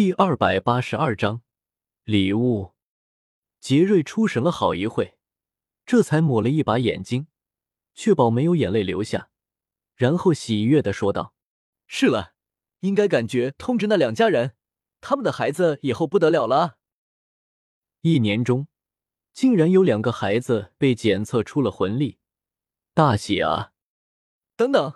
[0.00, 1.42] 第二百八十二章
[2.04, 2.72] 礼物。
[3.60, 5.18] 杰瑞出神了好一会，
[5.84, 7.26] 这才抹了一把眼睛，
[7.94, 9.28] 确保没有眼泪流下，
[9.94, 11.34] 然后喜悦的说道
[11.86, 12.32] ：“是了，
[12.78, 14.56] 应该感觉通知那两家人，
[15.02, 16.78] 他们的孩子以后不得了了。
[18.00, 18.68] 一年中，
[19.34, 22.18] 竟然有两个孩子被检测出了魂力，
[22.94, 23.74] 大喜啊！
[24.56, 24.94] 等等，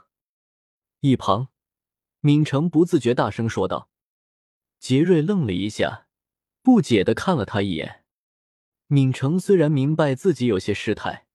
[1.01, 1.49] 一旁，
[2.21, 3.91] 闵成不自觉大声说道。
[4.85, 6.09] 杰瑞愣了一下，
[6.61, 8.05] 不解的看了他一眼。
[8.89, 11.27] 闵成虽然明白自己有些失态，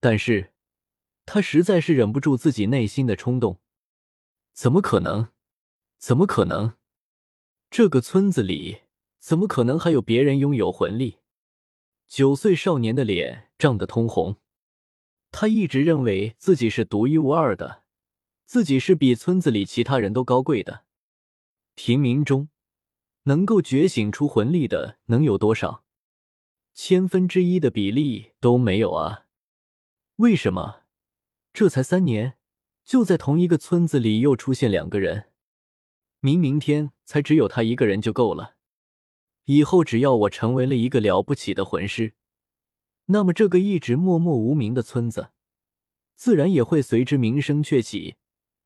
[0.00, 0.52] 但是
[1.24, 3.58] 他实在是忍不住自己内心的冲动。
[4.52, 5.28] 怎么可能？
[5.96, 6.74] 怎么可能？
[7.70, 8.82] 这个村子里
[9.18, 11.20] 怎么可能还有别人拥有魂力？
[12.06, 14.36] 九岁少年的脸涨得通红。
[15.30, 17.84] 他一直认为自己是独一无二的，
[18.44, 20.84] 自己是比村子里其他人都高贵的。
[21.74, 22.50] 平民中。
[23.24, 25.82] 能够觉醒出魂力的能有多少？
[26.74, 29.26] 千分之一的比例都没有啊！
[30.16, 30.82] 为什么？
[31.52, 32.36] 这才三年，
[32.84, 35.30] 就在同一个村子里又出现两个人？
[36.20, 38.56] 明明天才只有他一个人就够了。
[39.44, 42.14] 以后只要我成为了一个了不起的魂师，
[43.06, 45.30] 那么这个一直默默无名的村子，
[46.14, 48.16] 自然也会随之名声鹊起，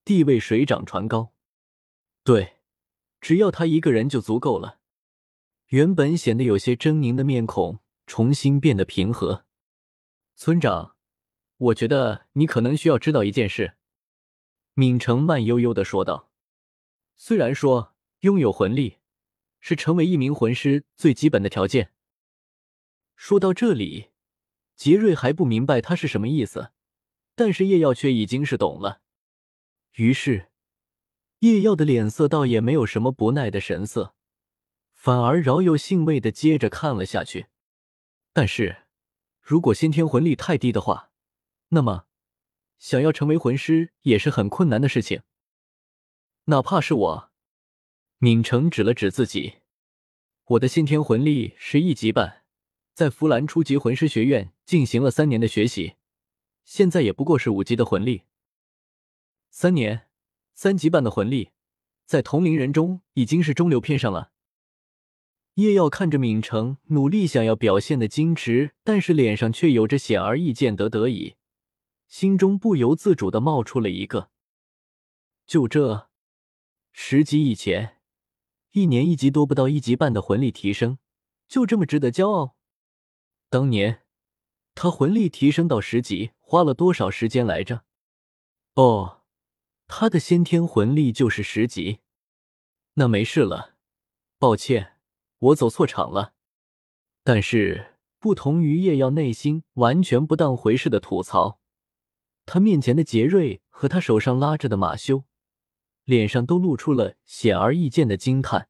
[0.05, 1.33] 地位水涨船高。
[2.25, 2.58] 对。
[3.21, 4.79] 只要他一个人就足够了。
[5.69, 9.45] 原本显得有些狰狞的面孔重新变得平和。
[10.35, 10.97] 村长，
[11.57, 13.75] 我觉得你可能需要知道一件事。”
[14.75, 16.31] 闵成慢悠悠的说道。
[17.17, 18.99] “虽然说拥有魂力
[19.61, 21.93] 是成为一名魂师最基本的条件。”
[23.17, 24.11] 说到这里，
[24.77, 26.71] 杰瑞还不明白他是什么意思，
[27.35, 29.03] 但是叶耀却已经是懂了。
[29.95, 30.51] 于是。
[31.41, 34.15] 叶耀的脸色倒也没有什么不耐的神色，
[34.93, 37.47] 反而饶有兴味的接着看了下去。
[38.33, 38.87] 但是，
[39.41, 41.13] 如果先天魂力太低的话，
[41.69, 42.07] 那么
[42.79, 45.23] 想要成为魂师也是很困难的事情。
[46.47, 47.31] 哪怕是我，
[48.19, 49.59] 闵成指了指自己，
[50.45, 52.45] 我的先天魂力是一级半，
[52.95, 55.95] 在弗兰初级魂师学院进行了三年的学习，
[56.65, 58.25] 现在也不过是五级的魂力。
[59.51, 60.08] 三年。
[60.61, 61.53] 三级半的魂力，
[62.05, 64.33] 在同龄人中已经是中流偏上了。
[65.55, 71.37] 叶耀看着闵成，努力想要表现的矜持，但是脸上却有着显而易见的得意，
[72.09, 74.31] 心中不由自主的冒出了一个：
[75.47, 76.09] 就这，
[76.91, 78.01] 十级以前，
[78.73, 80.99] 一年一级多不到一级半的魂力提升，
[81.47, 82.57] 就这么值得骄傲？
[83.49, 84.03] 当年
[84.75, 87.85] 他魂力提升到十级花了多少时间来着？
[88.75, 89.18] 哦。
[89.89, 92.01] 他的先天魂力就是十级，
[92.95, 93.75] 那没事了。
[94.39, 94.99] 抱歉，
[95.39, 96.35] 我走错场了。
[97.25, 101.59] 但是不同于叶耀内心完全不当回事的吐槽，
[102.47, 105.25] 他面前的杰瑞和他手上拉着的马修，
[106.05, 108.69] 脸上都露出了显而易见的惊叹。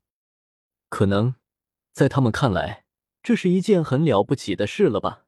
[0.88, 1.34] 可能
[1.92, 2.84] 在他们看来，
[3.22, 5.26] 这是一件很了不起的事了吧？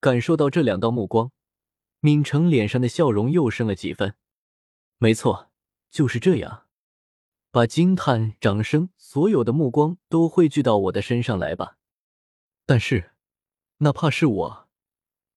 [0.00, 1.30] 感受到这两道目光，
[2.00, 4.16] 闵成脸上的笑容又深了几分。
[4.98, 5.50] 没错，
[5.90, 6.66] 就是这样。
[7.50, 11.78] 把惊叹、掌声，所有的目光都汇聚到我的身上来吧。
[12.66, 13.12] 但是，
[13.78, 14.68] 哪怕是我，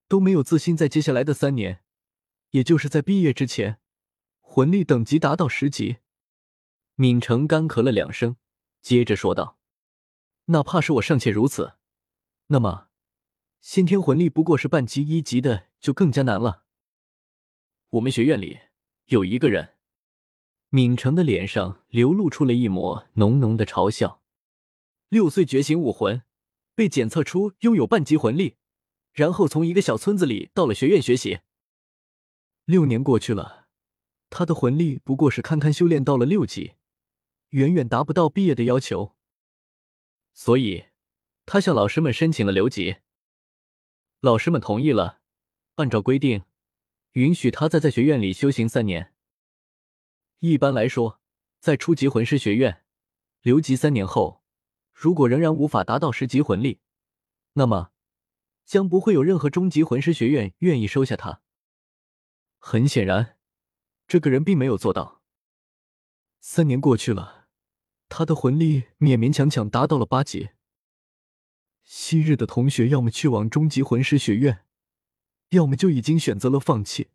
[0.08, 1.84] 都没有自信在接下来的三年，
[2.50, 3.78] 也就是在毕业之前，
[4.40, 5.98] 魂力等级达到十级。
[6.96, 8.36] 闵成干咳了两声，
[8.82, 9.58] 接着说道
[10.46, 11.74] ：“哪怕是我尚且如此，
[12.48, 12.88] 那么，
[13.60, 16.64] 先天魂力不过是半级、一级的，就更加难了。
[17.90, 18.58] 我们学院里。”
[19.08, 19.74] 有一个人，
[20.68, 24.22] 闵成的脸上流露出了一抹浓浓的嘲笑。
[25.08, 26.24] 六岁觉醒武魂，
[26.74, 28.56] 被检测出拥有半级魂力，
[29.14, 31.40] 然后从一个小村子里到了学院学习。
[32.66, 33.68] 六年过去了，
[34.28, 36.74] 他的魂力不过是堪堪修炼到了六级，
[37.50, 39.16] 远远达不到毕业的要求。
[40.34, 40.84] 所以，
[41.46, 42.96] 他向老师们申请了留级。
[44.20, 45.20] 老师们同意了，
[45.76, 46.42] 按照规定。
[47.12, 49.12] 允许他再在学院里修行三年。
[50.40, 51.20] 一般来说，
[51.58, 52.84] 在初级魂师学院
[53.42, 54.44] 留级三年后，
[54.92, 56.80] 如果仍然无法达到十级魂力，
[57.54, 57.90] 那么
[58.64, 61.42] 将不会有任何中级魂师学院愿意收下他。
[62.58, 63.36] 很显然，
[64.06, 65.22] 这个人并没有做到。
[66.40, 67.48] 三年过去了，
[68.08, 70.50] 他的魂力勉勉强强达到了八级。
[71.82, 74.64] 昔日的同学要么去往中级魂师学院。
[75.50, 77.08] 要么就已经选择了放弃，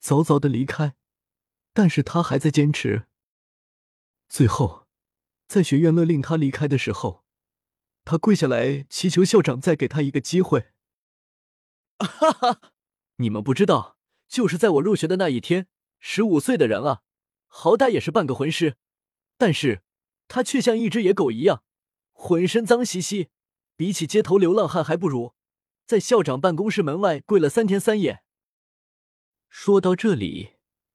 [0.00, 0.96] 早早的离开，
[1.72, 3.06] 但是他还在坚持。
[4.28, 4.88] 最后，
[5.46, 7.24] 在学院勒令他离开的时候，
[8.04, 10.72] 他跪下来祈求校长再给他一个机会。
[11.98, 12.72] 哈哈，
[13.16, 13.96] 你们不知道，
[14.26, 15.68] 就是在我入学的那一天，
[16.00, 17.02] 十五岁的人啊，
[17.46, 18.76] 好歹也是半个魂师，
[19.38, 19.82] 但是
[20.26, 21.62] 他却像一只野狗一样，
[22.10, 23.30] 浑身脏兮兮，
[23.76, 25.35] 比起街头流浪汉还不如，
[25.86, 28.24] 在校长办公室门外跪了三天三夜。
[29.48, 30.54] 说到这里，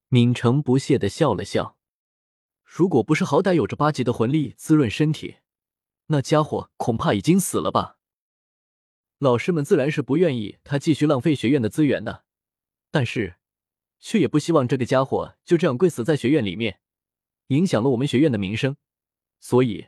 [0.10, 1.78] 闵成不屑的笑了笑。
[2.64, 5.38] 如果不是好歹有着八级的魂力滋润身体，
[6.08, 7.98] 那家伙恐怕已经死了吧。
[9.18, 12.26] 老师们自然是不愿意他继续浪费学院的资源的，
[12.92, 13.38] 但是
[14.00, 16.82] 却也不希望这个家伙就这样跪死在学院里面，
[17.48, 18.76] 影响了我们学院的名声。
[19.40, 19.88] 所以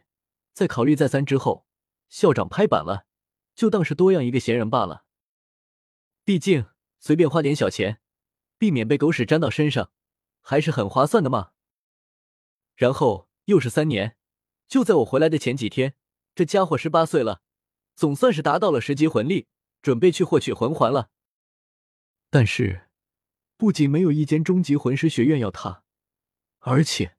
[0.53, 1.65] 在考虑再三之后，
[2.07, 3.05] 校长拍板了，
[3.55, 5.05] 就当是多养一个闲人罢了。
[6.23, 6.67] 毕竟
[6.99, 7.99] 随便花点小钱，
[8.57, 9.91] 避免被狗屎沾到身上，
[10.41, 11.51] 还是很划算的嘛。
[12.75, 14.17] 然后又是三年，
[14.67, 15.95] 就在我回来的前几天，
[16.33, 17.41] 这家伙十八岁了，
[17.95, 19.47] 总算是达到了十级魂力，
[19.81, 21.11] 准备去获取魂环了。
[22.29, 22.89] 但是，
[23.57, 25.83] 不仅没有一间终极魂师学院要他，
[26.59, 27.15] 而且，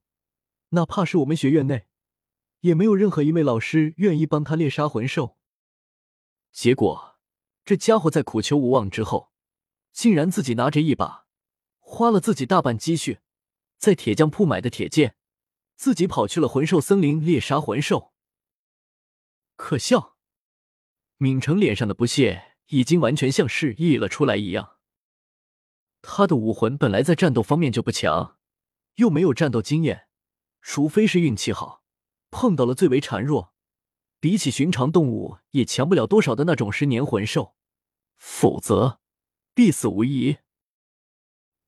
[0.71, 1.87] 哪怕是我们学院内，
[2.61, 5.39] 也没有任何一位老师愿意帮他猎杀魂兽。
[6.55, 7.19] 结果，
[7.65, 9.33] 这家伙在苦求无望之后，
[9.93, 11.27] 竟然自己拿着一把
[11.81, 13.19] 花了自己大半积蓄，
[13.77, 15.17] 在铁匠铺买的铁剑。
[15.77, 18.13] 自己跑去了魂兽森林猎杀魂兽，
[19.57, 20.17] 可笑！
[21.19, 24.77] 闵成脸上的不屑已经完全像是溢了出来一样。
[26.01, 28.39] 他的武魂本来在战斗方面就不强，
[28.95, 30.07] 又没有战斗经验，
[30.63, 31.83] 除非是运气好，
[32.31, 33.54] 碰到了最为孱弱，
[34.25, 37.55] 比起寻常动物也强不了多少的那种十年魂兽，
[38.17, 38.99] 否则
[39.53, 40.39] 必死无疑。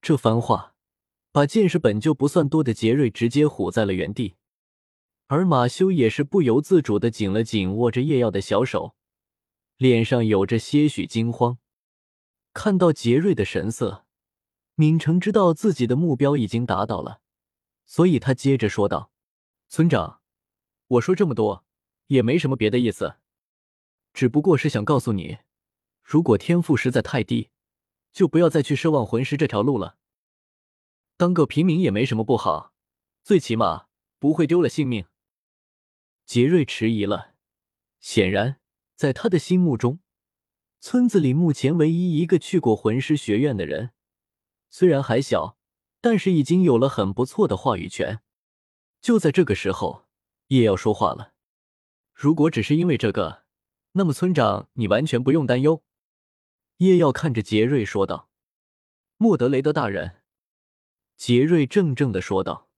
[0.00, 0.75] 这番话。
[1.31, 4.37] 把见识本就不算多的杰瑞直接唬在了原地，
[5.26, 8.97] 而马修也是不由自主的紧了紧握着叶耀的小手，
[9.76, 11.58] 脸上有着些许惊慌。
[12.55, 14.06] 看到杰瑞的神色，
[14.76, 17.20] 闵成知道自己的目标已经达到了，
[17.85, 19.12] 所以他接着说道
[19.69, 20.23] ：“村长，
[20.87, 21.65] 我说这么多
[22.06, 23.17] 也没什么别的意思，
[24.12, 25.38] 只不过是想告诉你，
[26.03, 27.50] 如果天赋实在太低，
[28.12, 29.97] 就不要再去奢望魂师这条路了。”
[31.17, 32.75] 当个平民也没什么不好，
[33.23, 33.87] 最起码
[34.19, 35.06] 不会丢了性命。
[36.26, 37.35] 杰瑞迟疑了，
[38.00, 38.61] 显然
[38.94, 40.00] 在他的心目中，
[40.81, 43.93] 村子里目前唯一一个去过魂师学院的人，
[44.69, 45.56] 虽然还小，
[46.00, 48.20] 但是已经有了很不错的话语权。
[49.00, 50.06] 就在这个时候，
[50.49, 51.32] 叶耀说话了
[52.18, 53.44] ：“如果只是因为这个，
[53.92, 55.84] 那么村长你完全不用担忧。”
[56.78, 58.30] 叶耀看着杰瑞说道
[59.18, 60.22] ：“莫德雷德大人。”
[61.18, 62.70] 杰瑞怔怔的说道：“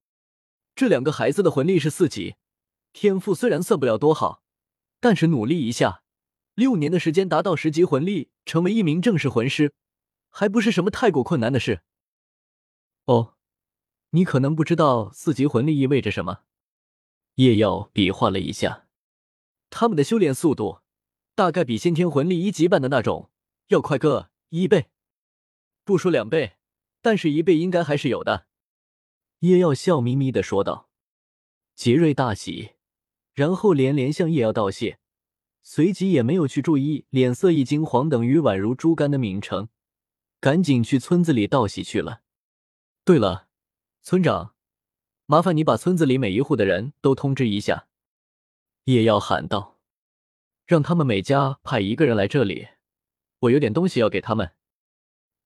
[0.75, 2.35] 这两个孩子的魂力是四级，
[2.93, 4.43] 天赋虽然算不了多好，
[4.99, 6.03] 但是努力一下，
[6.55, 9.73] 六年的时间达到十级魂力，成为一名正式魂师，
[10.29, 11.83] 还不是什么太过困难的事。”
[13.07, 13.37] 哦，
[14.11, 16.41] 你可能不知道四级魂力意味着什么。
[17.37, 18.88] 叶耀比划了一下，
[19.71, 20.81] 他们的修炼速度
[21.35, 23.31] 大概比先天魂力一级半的那种
[23.69, 24.91] 要快个一倍，
[25.85, 26.55] 不说两倍。
[27.01, 28.47] 但是，一倍应该还是有的。”
[29.41, 30.89] 叶耀笑眯眯的说道。
[31.77, 32.73] 杰瑞大喜，
[33.35, 34.99] 然后连连向叶耀道谢，
[35.63, 39.69] 随即也没有去注意脸色已经黄等于宛如猪肝的闵成，
[40.41, 42.23] 赶紧去村子里道喜去了。
[43.05, 43.47] 对了，
[44.03, 44.55] 村长，
[45.27, 47.87] 麻烦你把村子里每一户的人都通知一下。”
[48.89, 49.79] 叶耀喊道
[50.65, 52.69] ，“让他们每家派一个人来这里，
[53.41, 54.53] 我有点东西要给他们。”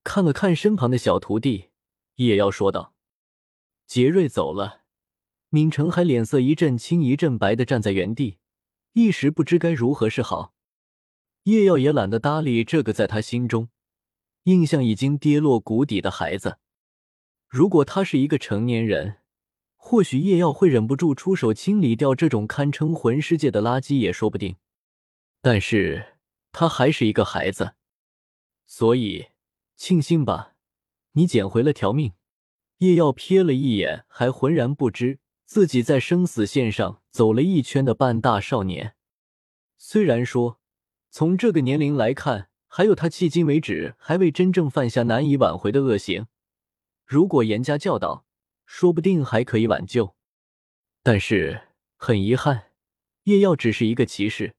[0.05, 1.71] 看了看身旁的小徒弟，
[2.15, 2.95] 叶耀说道
[3.85, 4.83] ：“杰瑞走了，
[5.49, 8.39] 闵成还脸色一阵青一阵白的站在原地，
[8.93, 10.55] 一时不知该如何是好。
[11.43, 13.71] 叶耀也懒得搭理这个在他心中
[14.45, 16.59] 印象已经跌落谷底的孩子。
[17.49, 19.22] 如果他是一个成年人，
[19.85, 24.57] 或许叶耀会忍不住出手清理掉这种堪称魂世界的垃圾也说不定。
[25.41, 26.15] 但是
[26.53, 27.75] 他还是一个孩子，
[28.65, 29.27] 所以。”
[29.75, 30.55] 庆幸吧，
[31.15, 32.13] 你捡回了条命。
[32.79, 38.95] 叶耀瞥了一眼还浑然不知自己在生死线上走了一圈的半大少年，
[39.77, 40.61] 虽然说
[41.11, 46.29] 从这个年龄来看，还有他迄今为止还未真正犯下难以挽回的恶行，
[47.05, 48.25] 如果严加教导，
[48.75, 50.17] 说不定还可以挽救。
[51.03, 52.73] 但是很遗憾，
[53.25, 54.57] 叶耀只是一个骑士，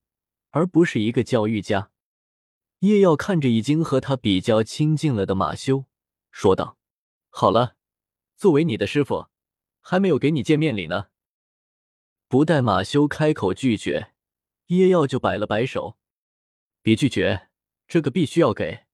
[0.51, 1.89] 而不是一个教育家。
[2.81, 5.85] 叶耀看着已经和他比较亲近了的马修，
[6.29, 6.77] 说道
[7.31, 7.75] ：“好了，
[8.37, 9.29] 作为你的师傅，
[9.81, 11.07] 还没有给你见面礼呢。”
[12.29, 14.13] 不待马修开口拒绝，
[14.67, 15.97] 叶耀就摆了摆手
[16.83, 17.49] ：“别拒绝，
[17.87, 18.85] 这个必须要给，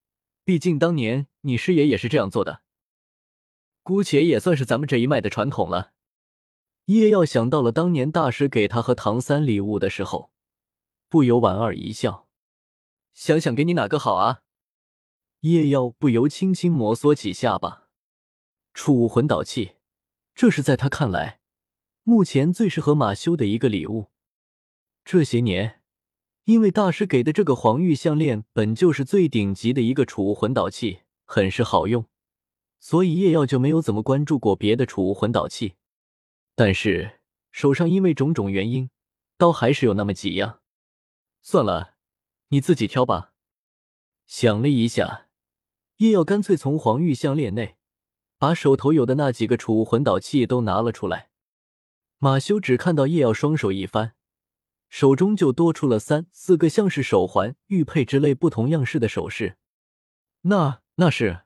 [0.45, 2.61] 毕竟当年你师爷也是这样做的。
[3.89, 5.93] 姑且也算是咱们这一脉的传统了。”
[6.85, 10.31] 叶耀想到了当年大师给他和唐三礼物的时候，
[11.09, 12.27] 不由莞尔一笑
[13.15, 14.41] ：“想想给你哪个好啊？”
[15.41, 17.87] 叶耀不由轻轻摩挲起下巴。
[18.75, 19.71] 储物魂导器，
[20.35, 21.39] 这是在他看来，
[22.03, 24.11] 目前最适合马修的一个礼物。
[25.03, 25.81] 这些年，
[26.43, 32.05] 因为大师给的这个黄玉项链本就是最顶级的一个储物魂导器，很是好用，
[32.79, 35.75] 所以叶耀就没有怎么关注过别的储物魂导器。
[36.55, 37.19] 但是
[37.51, 38.89] 手上因为种种原因，
[39.37, 40.61] 倒还是有那么几样。
[41.41, 41.95] 算了，
[42.49, 43.33] 你自己挑吧。
[44.25, 45.27] 想了一下。
[45.97, 47.75] 叶耀干脆从黄玉项链内
[48.37, 51.29] 把手头有的那几个储物魂导器都拿了出来。
[52.19, 54.15] 马修只看到叶耀双手一翻，
[54.87, 59.57] 手中就多出了三四个像是手环、玉佩之类不同样式的首饰。
[60.43, 61.41] 那那是？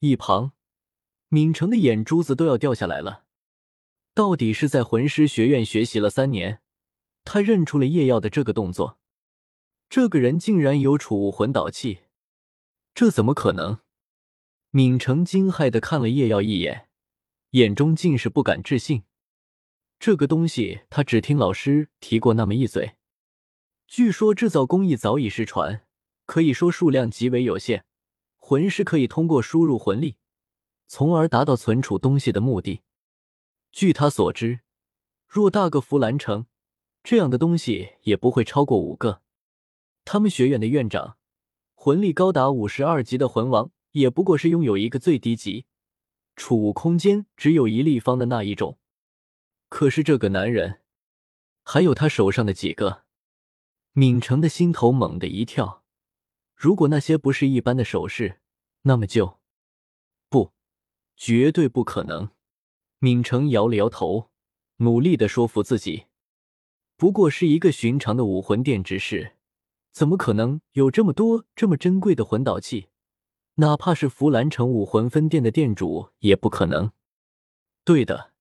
[0.00, 0.52] 一旁，
[1.30, 3.24] 闵成的眼珠子都要掉下来了。
[4.14, 6.60] 到底是在魂师学院学习了三年，
[7.24, 9.00] 他认出了叶耀的这个动作。
[9.88, 12.02] 这个人竟然有储物魂导器！
[12.94, 13.80] 这怎么可能？
[14.70, 16.88] 闵成惊骇的看了叶耀一眼，
[17.50, 19.02] 眼中尽是不敢置信。
[19.98, 22.96] 这个东西他只听老师提过那么一嘴，
[23.88, 25.84] 据说制造工艺早已失传，
[26.24, 27.84] 可以说数量极为有限。
[28.48, 30.16] 魂师可以通过输入魂力，
[30.86, 32.80] 从而达到存储东西的目的。
[33.70, 34.60] 据他所知，
[35.26, 36.46] 若大个弗兰城，
[37.02, 39.20] 这样的东西也不会超过五个。
[40.06, 41.18] 他们学院的院长。
[41.74, 45.66] 魂力高达五十二级的魂王，也不过是拥有一个最低级
[46.34, 48.78] 储物空间只有一立方的那一种。
[49.68, 50.80] 可是这个男人，
[51.62, 53.04] 还有他手上的几个，
[53.92, 55.77] 闵成的心头猛地一跳。
[56.58, 58.40] 如果那些不是一般的首饰，
[58.82, 59.38] 那么就
[60.28, 60.52] 不，
[61.16, 62.30] 绝对不可能。
[62.98, 64.32] 闵成摇了摇头，
[64.78, 66.06] 努力的说服自己，
[66.96, 69.36] 不过是一个寻常的武魂殿之事。
[69.92, 72.88] 怎么可能有这么多这么珍贵的魂导器？
[73.54, 76.90] 哪怕是弗兰城武魂分店的店主也不可能。
[77.84, 78.32] 对的，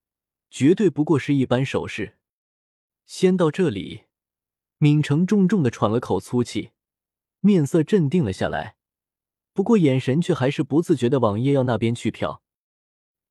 [0.49, 2.17] 绝对不过是一般首饰。
[3.05, 4.05] 先到这里，
[4.79, 6.71] 闵成重重的喘了口粗气，
[7.39, 8.75] 面色镇定了下来，
[9.53, 12.39] 不过眼神却还是不自觉的往叶耀那边去瞟。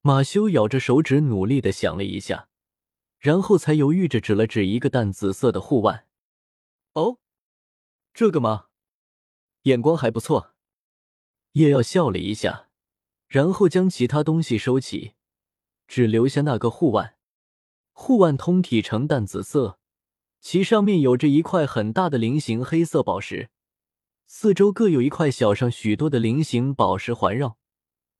[0.03, 2.49] 马修咬着手指，努力的想了一下，
[3.19, 6.07] 然后才犹豫着指了指一个淡紫色的护腕。
[6.95, 7.19] 哦。
[8.15, 8.67] 这个吗？
[9.63, 10.55] 眼光还不错。
[11.53, 12.69] 叶耀笑了一下，
[13.29, 15.15] 然后将其他东西收起，
[15.87, 17.17] 只留下那个护腕。
[17.93, 19.79] 护腕通体呈淡紫色，
[20.41, 23.51] 其上面有着一块很大的菱形黑色宝石，
[24.29, 27.57] 四周各有一块小上许多的菱形宝石环绕，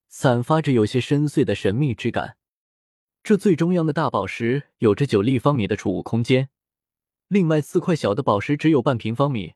[0.09, 2.37] 散发着有些深邃的神秘之感。
[3.25, 6.49] 这最中央的大宝石有着九立方米的储物空间，
[7.27, 9.55] 另外四块小的宝石只有半平方米。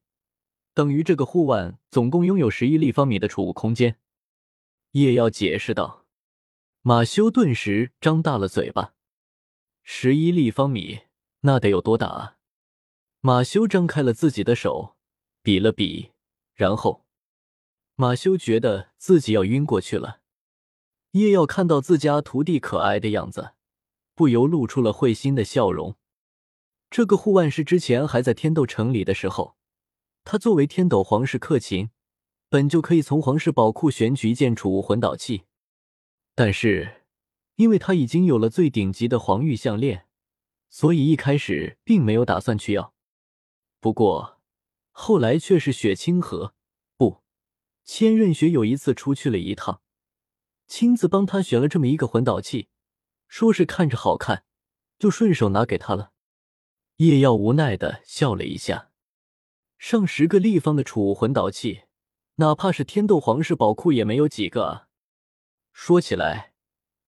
[0.74, 3.98] 等于这个护腕总共拥有十一立方米的储物空间，
[4.92, 6.04] 叶耀解释道。
[6.82, 8.94] 马修顿时张大了嘴巴，
[9.84, 11.02] 十一立方米
[11.42, 12.36] 那得有多大啊？
[13.20, 14.96] 马修张开了自己的手，
[15.42, 16.10] 比了比，
[16.60, 17.06] 然后
[17.94, 20.20] 马修觉得自己要晕过去了。
[21.12, 23.52] 叶耀看到自家徒弟可爱的样子，
[24.14, 25.96] 不由露出了会心的笑容。
[26.90, 29.56] 这个护腕是之前还在天斗城里的时候。
[30.22, 31.88] 他作为天斗皇室客卿，
[32.50, 35.44] 本就可以从皇室宝库选取一件储物魂导器，
[36.34, 37.06] 但是
[37.56, 40.04] 因为他已经有了最顶级的黄玉项链，
[40.68, 42.92] 所以一开始并没有打算去要。
[43.80, 44.39] 不过
[44.90, 46.54] 后来却是雪清河
[46.96, 47.22] 不，
[47.84, 49.80] 千仞雪有一次出去了一趟，
[50.66, 52.68] 亲自帮他选了这么一个魂导器，
[53.28, 54.44] 说是看着好看，
[54.98, 56.12] 就顺手拿给他了。
[56.96, 58.90] 叶耀无奈的笑了一下。
[59.78, 61.84] 上十个立方的储物魂导器，
[62.36, 64.88] 哪怕是天斗皇室宝库也没有几个啊！
[65.72, 66.52] 说起来，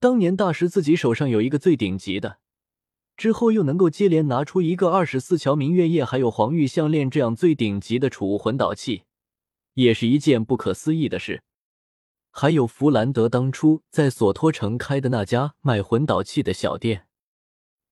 [0.00, 2.38] 当年大师自己手上有一个最顶级的，
[3.22, 9.04] 之后又能够接连拿出一个二十四桥明月夜，还有黄玉项链这样最顶级的储物魂导器，
[9.74, 11.44] 也是一件不可思议的事。
[12.32, 17.06] 还有弗兰德当初在索托城开的那家卖魂导器的小店，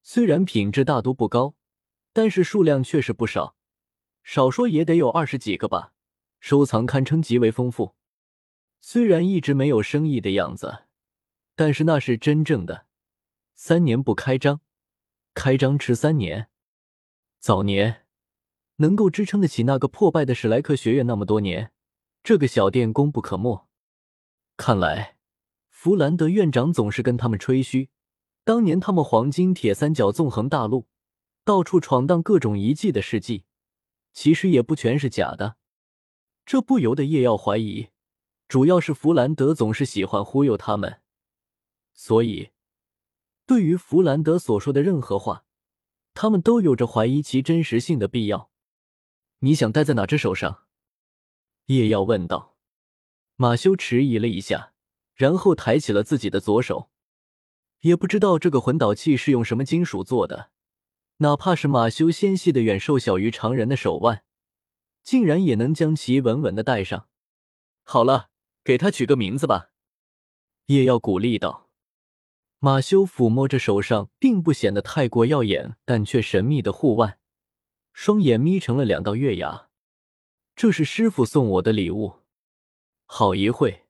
[0.02, 1.54] 虽然品质大都不高，
[2.12, 3.54] 但是数量却是不少。
[4.24, 5.92] 少说也得有二十几个吧，
[6.40, 7.94] 收藏堪称极为丰富。
[8.80, 10.86] 虽然一直没有生意的样子，
[11.54, 12.86] 但是那是真正的。
[13.54, 14.60] 三年不开张，
[15.32, 16.48] 开张迟三年，
[17.38, 18.06] 早年
[18.76, 21.72] 能够支撑得起那个破败的史莱克学院那么多年，
[22.22, 23.68] 这个小店功不可没。
[24.56, 25.16] 看来
[25.68, 27.90] 弗兰德院长总是跟他们吹嘘，
[28.44, 30.88] 当年他们黄金铁三角纵横大陆，
[31.44, 33.44] 到处闯荡各种遗迹的事迹，
[34.12, 35.56] 其实也不全是假的。
[36.44, 37.88] 这不由得叶耀怀疑，
[38.48, 41.00] 主要是弗兰德总是喜欢忽悠他们，
[41.94, 42.50] 所以。
[43.50, 45.44] 对于弗兰德所说的任何话，
[46.14, 48.48] 他们都有着怀疑其真实性的必要。
[49.40, 50.66] 你想戴在哪只手上？
[51.66, 52.56] 叶耀问道。
[53.34, 54.72] 马修迟疑了一下，
[55.16, 56.90] 然后抬起了自己的左手。
[57.80, 60.52] 也不知道这个魂导器是用什么金属做的，
[61.16, 64.22] 哪怕是马修纤细的远瘦小于常人的手腕，
[65.02, 67.08] 竟然也能将其稳稳的戴上。
[67.82, 68.30] 好了，
[68.62, 69.72] 给他取个名字吧。
[70.66, 71.69] 叶耀鼓励道。
[72.62, 77.18] 马修抚摸着手上并不显得太过耀眼，但却神秘的护腕，
[77.94, 79.70] 双眼眯成了两道月牙。
[80.54, 82.18] 这是师傅送我的礼物。
[83.06, 83.86] 好一会，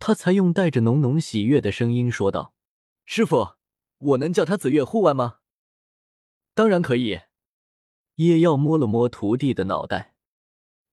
[0.00, 2.52] 他才用带着浓浓喜悦的声音说道
[3.06, 3.54] ：“师傅，
[3.98, 5.38] 我能叫他紫月护腕吗
[6.54, 7.20] ？”“当然可以。”
[8.16, 10.16] 叶耀摸了摸徒弟的脑袋，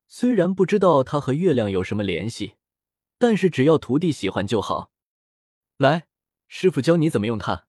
[0.07, 2.53] 虽然不知道他和月亮有什么联系，
[3.17, 4.91] 但是只要徒弟喜欢就好。
[5.77, 6.05] 来。
[6.47, 7.67] 师傅教你怎么用它。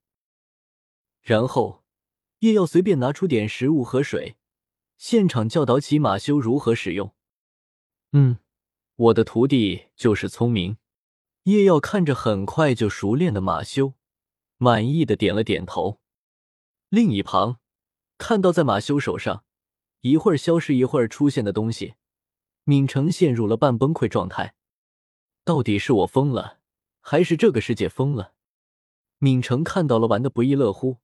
[1.21, 1.83] 然后，
[2.39, 4.37] 叶耀随便拿出点食物和水，
[4.97, 7.13] 现场教导起马修如何使用。
[8.13, 8.37] 嗯，
[8.95, 10.77] 我的徒弟就是聪明。
[11.43, 13.93] 叶耀看着很快就熟练的马修，
[14.57, 15.99] 满意的点了点头。
[16.89, 17.59] 另一旁，
[18.17, 19.43] 看到在马修手上
[20.01, 21.95] 一会儿消失一会儿出现的东西，
[22.63, 24.55] 闵成陷入了半崩溃状态。
[25.43, 26.59] 到底是我疯了，
[27.01, 28.33] 还是这个世界疯了？
[29.19, 30.97] 闵成看到了，玩的不亦乐乎，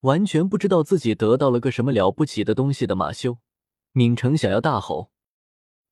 [0.00, 3.38] 完全不知道自己得到了个什么了不起的东西的马修。
[3.92, 5.12] 闵成想要大吼：“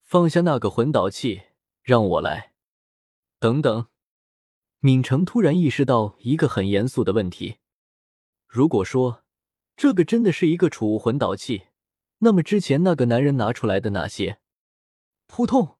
[0.02, 1.42] 放下那个魂导器，
[1.82, 2.54] 让我来！”
[3.38, 3.88] 等等，
[4.80, 7.58] 闵成突然意识到一个很严肃的问题：
[8.46, 9.22] 如果说
[9.76, 11.66] 这个真的是一个储物魂导器，
[12.20, 14.40] 那么之前那个男人拿出来的那些……
[15.26, 15.76] 扑通！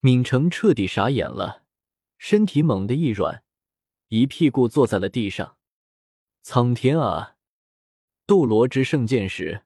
[0.00, 1.64] 闵成彻底傻眼了，
[2.18, 3.42] 身体猛地一软。
[4.10, 5.56] 一屁股坐在了地上。
[6.42, 7.36] 苍天啊！
[8.26, 9.64] 斗罗之圣剑时，